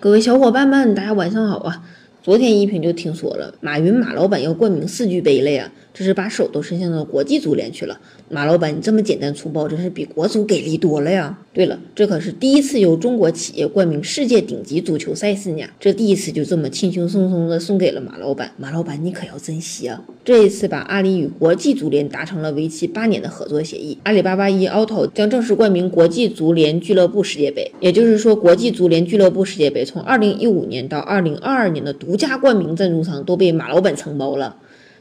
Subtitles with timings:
[0.00, 1.82] 各位小伙伴们，大家晚上好啊！
[2.22, 7.98] 昨天一平就听说了，马云马老板要冠名四俱杯了呀，这是把手都伸向了国际足联去了。
[8.28, 11.36] 马老板，你这么简单粗暴，真是比国足给力多了呀！
[11.58, 18.52] 对了，这可是第一次由中国企业冠名世界顶级足球赛事呢，这第一次就这么轻轻松松的送给了马老板。
[18.56, 20.00] 马老板，你可要珍惜啊！
[20.24, 34.54] 这一次把阿里与国际足联达成了为期八年的合作协议，阿里巴巴 eAuto 将正式冠名国际足联俱乐部世界杯，也就是说，国际足联俱乐部世界杯从二零一五年到二零二二年的独家冠名赞助商都被马老板承包了。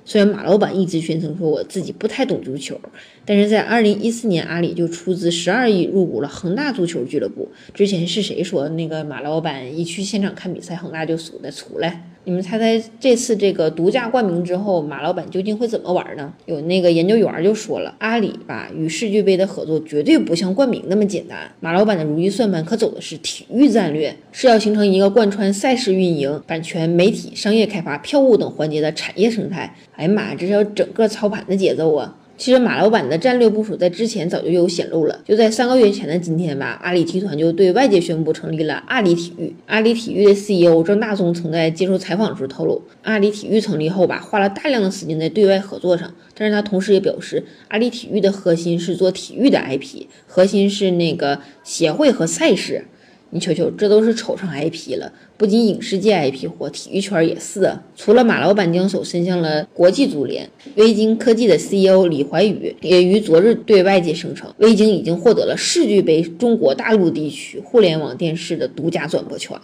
[0.09, 2.79] 虽然马老板一直宣称说我自己不太懂足球，
[3.25, 7.52] 但是在二零一四年，阿里就出资十二亿入股了恒大足球俱乐部。
[7.73, 11.52] 之前是谁说那个马老板一去现场看比赛，恒大就输的？
[11.52, 16.34] 出来，你们猜猜这次这个独家冠名之后，马老板究竟会怎么玩呢？
[16.45, 29.73] 有那个研究员就说了，阿里吧与世俱杯的合作绝对不像冠名那么简单，马老板的如意算盘可走的是体育战略，是要形成一个贯穿赛事运营、版权、媒体、商业开发、票务等环节的产业生态。
[29.95, 32.14] 哎呀妈呀，这是要整个操盘的节奏啊！
[32.38, 39.55] 其实马老板的战略部署在之前早就有显露了，就在三个月前的今天吧，阿里集团就对外界宣布成立了阿里体育。
[39.66, 52.85] 阿里体育的 CEO 郑大宗曾在接受采访时透露，阿里体育成立后吧，花了大量的时间在对外合作上，但是他同时也表示，阿里体育的核心是做体育的 IP，核心是那个协会和赛事。
[53.30, 57.84] 你瞅瞅，这都是瞅上 IP 了，不仅影视界 IP 火，体育圈也是啊。
[57.95, 69.58] 除了马老板将手伸向了国际足联，微鲸科技的 CEO 李怀宇也于昨日对外界声称，微鲸已经获得了世俱杯中国大陆地区互联网电视的独家转播权。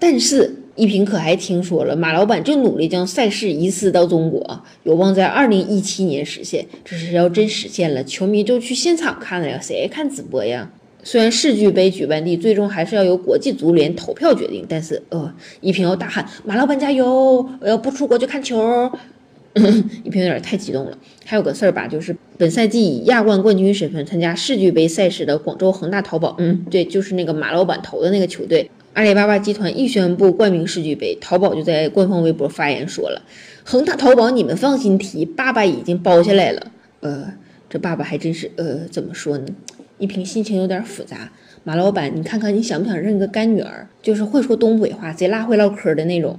[0.00, 6.64] 但是，一平可还听说了，马老板正努力将赛事移师到中国，有望在二零一七年实现。
[6.84, 10.70] 这是要真实现了，球迷就去现场看了呀，谁看直播呀？
[11.02, 17.48] 虽然世俱杯举办地最终还是要由国际足联投票决定，但是呃，一平要大喊马老板加油！
[17.60, 18.90] 我要不出国就看球。
[20.04, 20.96] 一平有点太激动了。
[21.24, 28.70] 还有个事儿吧，就是本赛季以亚冠冠军身份参加世俱杯赛事的广州恒大淘宝，嗯，对，就是那个马老板投的那个球队。
[28.92, 33.22] 阿里巴巴集团一宣布冠名世俱杯，淘宝就在官方微博发言说了
[33.64, 36.70] ：“恒大淘宝，你们放心提，爸爸已经包下来了。”
[37.00, 37.32] 呃，
[37.70, 39.46] 这爸爸还真是呃，怎么说呢？
[39.98, 41.30] 一平心情有点复杂，
[41.64, 43.88] 马老板，你看看你想不想认个干女儿？
[44.00, 46.38] 就是会说东北话，贼拉会唠嗑的那种。